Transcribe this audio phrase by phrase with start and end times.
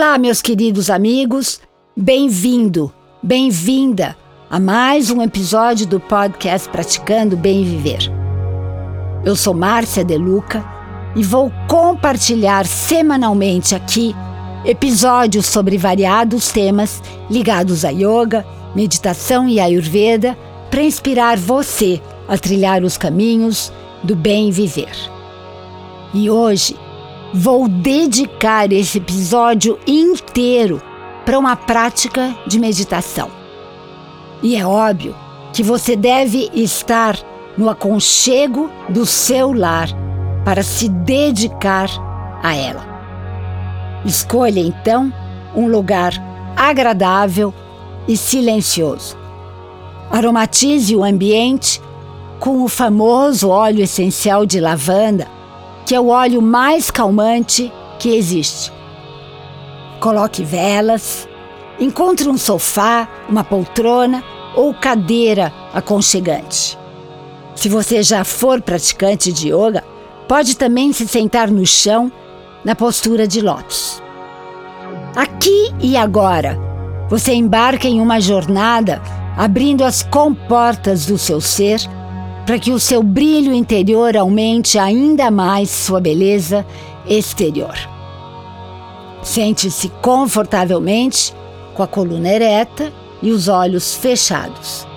[0.00, 1.60] Olá, meus queridos amigos,
[1.96, 4.16] bem-vindo, bem-vinda
[4.48, 8.08] a mais um episódio do podcast Praticando Bem Viver.
[9.24, 10.64] Eu sou Márcia Deluca
[11.16, 14.14] e vou compartilhar semanalmente aqui
[14.64, 20.38] episódios sobre variados temas ligados a yoga, meditação e ayurveda
[20.70, 23.72] para inspirar você a trilhar os caminhos
[24.04, 24.94] do bem viver.
[26.14, 26.76] E hoje
[27.32, 30.80] vou dedicar esse episódio inteiro
[31.24, 33.30] para uma prática de meditação.
[34.42, 35.14] E é óbvio
[35.52, 37.18] que você deve estar
[37.56, 39.88] no aconchego do seu lar
[40.44, 41.90] para se dedicar
[42.42, 42.86] a ela.
[44.04, 45.12] Escolha então
[45.54, 46.12] um lugar
[46.56, 47.52] agradável
[48.06, 49.16] e silencioso.
[50.10, 51.82] Aromatize o ambiente
[52.38, 55.37] com o famoso óleo essencial de lavanda
[55.88, 58.70] que é o óleo mais calmante que existe.
[60.00, 61.26] Coloque velas,
[61.80, 64.22] encontre um sofá, uma poltrona
[64.54, 66.78] ou cadeira aconchegante.
[67.54, 69.82] Se você já for praticante de yoga,
[70.28, 72.12] pode também se sentar no chão
[72.62, 74.02] na postura de lótus.
[75.16, 76.58] Aqui e agora,
[77.08, 79.00] você embarca em uma jornada
[79.38, 81.80] abrindo as comportas do seu ser
[82.48, 86.64] para que o seu brilho interior aumente ainda mais sua beleza
[87.06, 87.76] exterior.
[89.22, 91.34] Sente-se confortavelmente
[91.74, 92.90] com a coluna ereta
[93.20, 94.88] e os olhos fechados.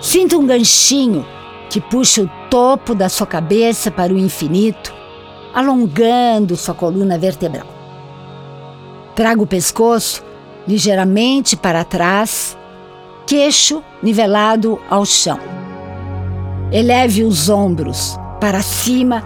[0.00, 1.26] Sinta um ganchinho
[1.68, 4.94] que puxa o topo da sua cabeça para o infinito,
[5.52, 7.66] alongando sua coluna vertebral.
[9.16, 10.22] Traga o pescoço
[10.68, 12.56] ligeiramente para trás,
[13.26, 15.61] queixo nivelado ao chão.
[16.72, 19.22] Eleve os ombros para cima,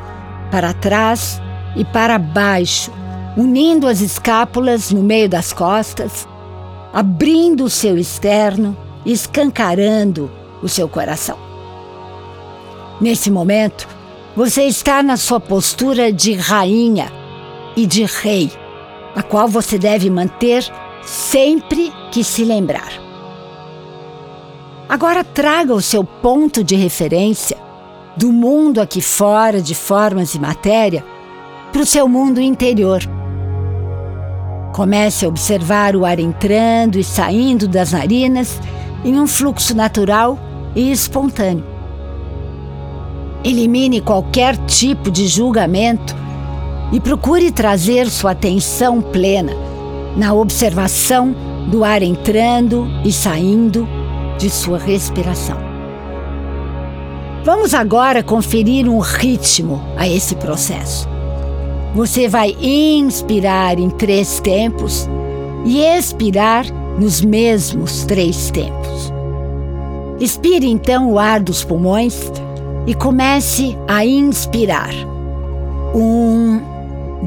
[0.50, 1.40] para trás
[1.76, 2.90] e para baixo,
[3.36, 6.26] unindo as escápulas no meio das costas,
[6.92, 8.76] abrindo o seu externo
[9.06, 10.28] escancarando
[10.60, 11.38] o seu coração.
[13.00, 13.86] Nesse momento,
[14.34, 17.10] você está na sua postura de rainha
[17.76, 18.50] e de rei,
[19.14, 20.66] a qual você deve manter
[21.02, 23.05] sempre que se lembrar.
[24.88, 27.56] Agora traga o seu ponto de referência
[28.16, 31.04] do mundo aqui fora de formas e matéria
[31.72, 33.00] para o seu mundo interior.
[34.72, 38.60] Comece a observar o ar entrando e saindo das narinas
[39.04, 40.38] em um fluxo natural
[40.74, 41.64] e espontâneo.
[43.42, 46.14] Elimine qualquer tipo de julgamento
[46.92, 49.52] e procure trazer sua atenção plena
[50.16, 51.34] na observação
[51.66, 54.05] do ar entrando e saindo
[54.38, 55.56] de sua respiração.
[57.44, 61.08] Vamos agora conferir um ritmo a esse processo.
[61.94, 65.08] Você vai inspirar em três tempos
[65.64, 66.66] e expirar
[66.98, 69.12] nos mesmos três tempos.
[70.18, 72.32] Expire então o ar dos pulmões
[72.86, 74.90] e comece a inspirar.
[75.94, 76.60] Um,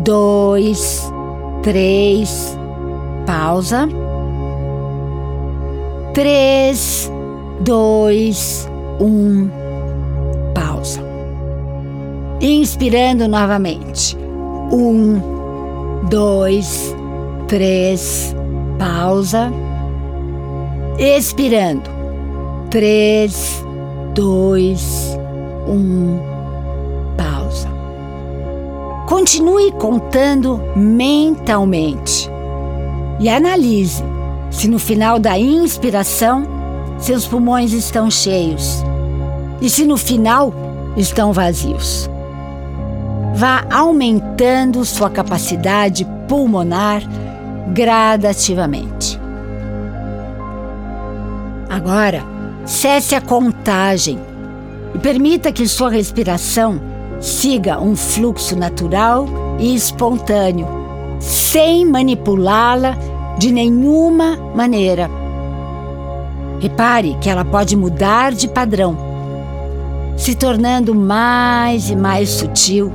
[0.03, 1.11] dois,
[1.61, 2.57] três,
[3.25, 3.87] pausa.
[6.13, 7.11] Três,
[7.61, 8.67] dois,
[8.99, 9.47] um,
[10.55, 11.01] pausa.
[12.41, 14.17] Inspirando novamente.
[14.71, 15.21] Um,
[16.09, 16.95] dois,
[17.47, 18.35] três,
[18.79, 19.51] pausa.
[20.97, 21.89] Expirando.
[22.71, 23.63] Três,
[24.15, 25.17] dois,
[25.67, 26.19] um,
[27.15, 27.69] pausa.
[29.07, 32.29] Continue contando mentalmente
[33.19, 34.03] e analise
[34.49, 36.47] se no final da inspiração
[36.97, 38.83] seus pulmões estão cheios
[39.61, 40.53] e se no final
[40.97, 42.09] estão vazios.
[43.35, 47.01] Vá aumentando sua capacidade pulmonar
[47.73, 49.19] gradativamente.
[51.69, 52.23] Agora,
[52.65, 54.19] cesse a contagem
[54.93, 56.81] e permita que sua respiração
[57.21, 59.27] siga um fluxo natural
[59.59, 60.67] e espontâneo,
[61.19, 62.97] sem manipulá-la
[63.39, 65.09] de nenhuma maneira.
[66.59, 68.97] Repare que ela pode mudar de padrão,
[70.17, 72.91] se tornando mais e mais sutil,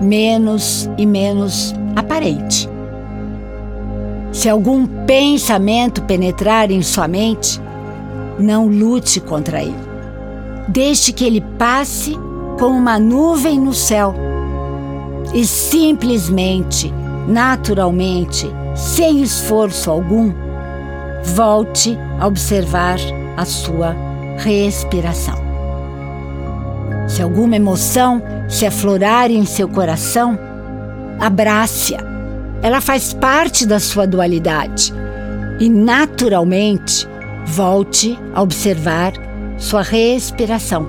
[0.00, 2.66] menos e menos aparente.
[4.32, 7.60] Se algum pensamento penetrar em sua mente,
[8.38, 9.76] não lute contra ele.
[10.68, 12.18] Deixe que ele passe
[12.58, 14.14] como uma nuvem no céu
[15.34, 16.90] e simplesmente,
[17.28, 20.32] naturalmente, sem esforço algum,
[21.34, 22.98] volte a observar
[23.36, 23.96] a sua
[24.38, 25.36] respiração.
[27.08, 30.38] Se alguma emoção se aflorar em seu coração,
[31.18, 32.16] abrace-a
[32.62, 34.92] ela faz parte da sua dualidade
[35.60, 37.08] e, naturalmente,
[37.44, 39.12] volte a observar
[39.56, 40.86] sua respiração.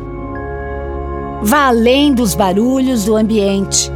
[1.43, 3.91] Vá além dos barulhos do ambiente.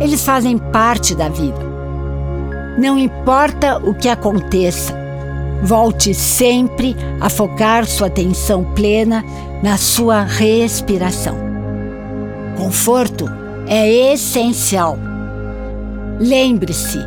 [0.00, 1.71] Eles fazem parte da vida.
[2.78, 4.94] Não importa o que aconteça,
[5.62, 9.24] volte sempre a focar sua atenção plena
[9.62, 11.36] na sua respiração.
[12.56, 13.26] Conforto
[13.66, 14.98] é essencial.
[16.18, 16.98] Lembre-se,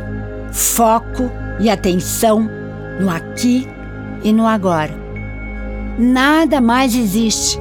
[0.52, 2.48] foco e atenção
[3.00, 3.66] no aqui
[4.22, 4.94] e no agora.
[5.98, 7.58] Nada mais existe,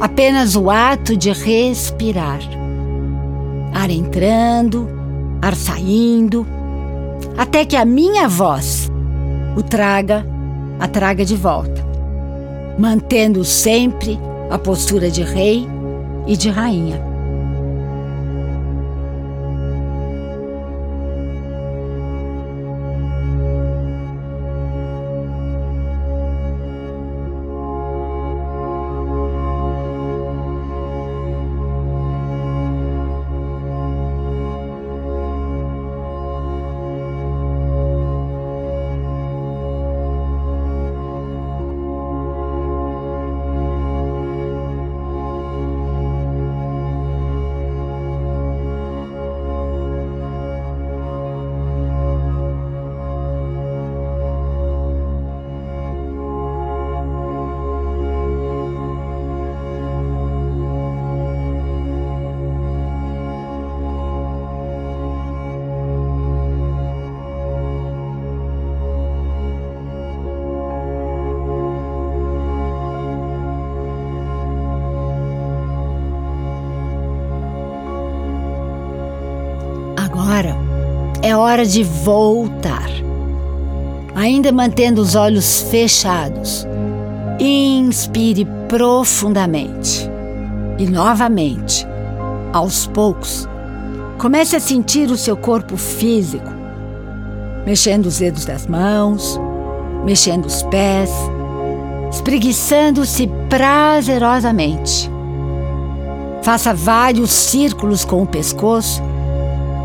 [0.00, 2.40] apenas o ato de respirar.
[3.72, 4.88] Ar entrando,
[5.40, 6.46] ar saindo,
[7.36, 8.90] até que a minha voz
[9.56, 10.26] o traga,
[10.78, 11.84] a traga de volta,
[12.78, 14.18] mantendo sempre
[14.50, 15.66] a postura de rei
[16.26, 17.11] e de rainha.
[81.32, 82.90] É hora de voltar.
[84.14, 86.66] Ainda mantendo os olhos fechados,
[87.40, 90.10] inspire profundamente.
[90.78, 91.86] E novamente,
[92.52, 93.48] aos poucos,
[94.18, 96.50] comece a sentir o seu corpo físico,
[97.64, 99.40] mexendo os dedos das mãos,
[100.04, 101.10] mexendo os pés,
[102.10, 105.10] espreguiçando-se prazerosamente.
[106.42, 109.02] Faça vários círculos com o pescoço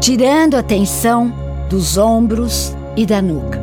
[0.01, 1.33] tirando a tensão
[1.69, 3.59] dos ombros e da nuca.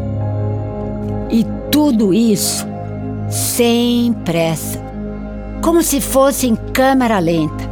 [1.31, 2.67] E tudo isso
[3.31, 4.79] sem pressa,
[5.63, 7.65] como se fosse em câmera lenta,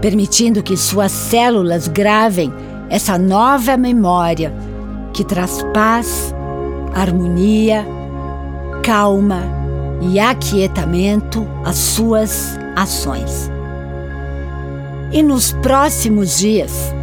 [0.00, 2.52] permitindo que suas células gravem
[2.88, 4.52] essa nova memória
[5.12, 6.34] que traz paz,
[6.94, 7.86] harmonia,
[8.82, 9.42] calma
[10.00, 13.50] e aquietamento às suas ações.
[15.12, 16.94] E nos próximos dias,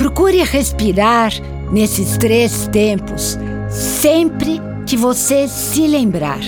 [0.00, 1.30] Procure respirar
[1.70, 3.38] nesses três tempos
[3.68, 6.40] sempre que você se lembrar,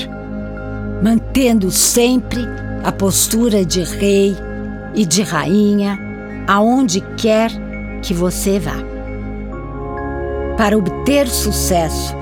[1.02, 2.40] mantendo sempre
[2.82, 4.34] a postura de rei
[4.94, 5.98] e de rainha
[6.48, 7.50] aonde quer
[8.00, 8.78] que você vá.
[10.56, 12.16] Para obter sucesso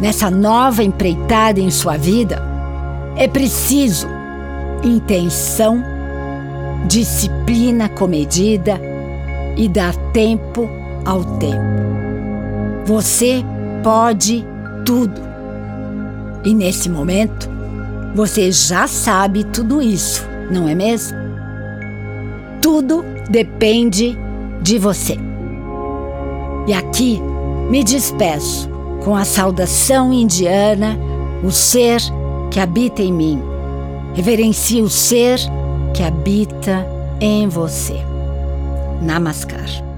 [0.00, 2.42] nessa nova empreitada em sua vida,
[3.14, 4.08] é preciso
[4.82, 5.84] intenção,
[6.88, 8.92] disciplina comedida
[9.56, 10.68] e dar tempo
[11.04, 11.84] ao tempo.
[12.84, 13.44] Você
[13.82, 14.44] pode
[14.84, 15.20] tudo.
[16.44, 17.48] E nesse momento,
[18.14, 21.16] você já sabe tudo isso, não é mesmo?
[22.60, 24.16] Tudo depende
[24.62, 25.16] de você.
[26.66, 27.20] E aqui
[27.70, 28.68] me despeço
[29.04, 30.98] com a saudação indiana,
[31.42, 32.00] o ser
[32.50, 33.42] que habita em mim.
[34.14, 35.38] Reverencie o ser
[35.92, 36.86] que habita
[37.20, 38.13] em você.
[39.02, 39.93] Namaskar.